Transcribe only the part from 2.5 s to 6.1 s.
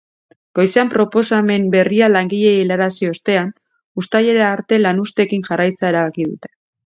helarazi ostean, uztailera arte lanuzteekin jarraitzea